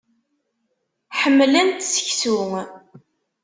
Ḥemmlent 1.19 1.79
seksu. 1.93 2.37